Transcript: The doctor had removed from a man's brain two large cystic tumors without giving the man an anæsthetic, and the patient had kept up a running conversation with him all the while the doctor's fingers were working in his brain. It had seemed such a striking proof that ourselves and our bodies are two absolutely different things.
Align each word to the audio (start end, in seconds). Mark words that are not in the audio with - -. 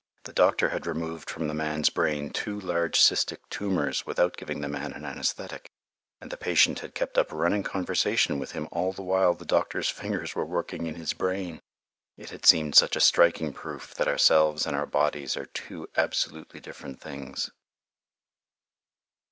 The 0.23 0.33
doctor 0.33 0.69
had 0.69 0.87
removed 0.87 1.29
from 1.29 1.47
a 1.47 1.53
man's 1.53 1.91
brain 1.91 2.31
two 2.31 2.59
large 2.59 2.99
cystic 2.99 3.37
tumors 3.51 4.03
without 4.03 4.35
giving 4.35 4.61
the 4.61 4.67
man 4.67 4.93
an 4.93 5.03
anæsthetic, 5.03 5.67
and 6.19 6.31
the 6.31 6.37
patient 6.37 6.79
had 6.79 6.95
kept 6.95 7.19
up 7.19 7.31
a 7.31 7.35
running 7.35 7.61
conversation 7.61 8.39
with 8.39 8.53
him 8.53 8.67
all 8.71 8.93
the 8.93 9.03
while 9.03 9.35
the 9.35 9.45
doctor's 9.45 9.89
fingers 9.89 10.33
were 10.33 10.43
working 10.43 10.87
in 10.87 10.95
his 10.95 11.13
brain. 11.13 11.61
It 12.17 12.31
had 12.31 12.47
seemed 12.47 12.73
such 12.73 12.95
a 12.95 12.99
striking 12.99 13.53
proof 13.53 13.93
that 13.93 14.07
ourselves 14.07 14.65
and 14.65 14.75
our 14.75 14.87
bodies 14.87 15.37
are 15.37 15.45
two 15.45 15.87
absolutely 15.95 16.59
different 16.61 16.99
things. 16.99 17.51